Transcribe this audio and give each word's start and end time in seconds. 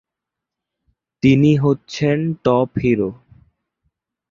তিনি 1.23 1.51
হচ্ছেন 1.57 2.17
top 2.45 2.69
hero. 2.81 3.09